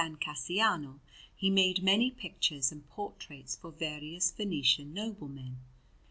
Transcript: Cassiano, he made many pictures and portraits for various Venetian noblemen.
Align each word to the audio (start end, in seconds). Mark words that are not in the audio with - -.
Cassiano, 0.19 0.99
he 1.35 1.51
made 1.51 1.83
many 1.83 2.09
pictures 2.09 2.71
and 2.71 2.89
portraits 2.89 3.55
for 3.55 3.69
various 3.69 4.31
Venetian 4.31 4.95
noblemen. 4.95 5.57